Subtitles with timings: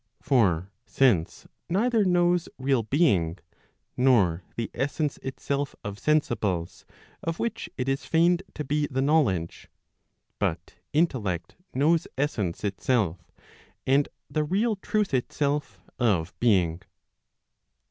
[0.19, 3.37] For sense neither knows real, being,
[3.95, 6.85] nor the essence itself of sensibles,
[7.21, 9.67] of which it is feigned to be the knowledge;
[10.39, 13.29] but intellect knows essence itself,
[13.85, 16.81] and the real truth itself of being.